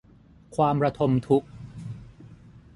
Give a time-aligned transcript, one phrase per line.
[0.55, 1.47] ความระทมทุกข์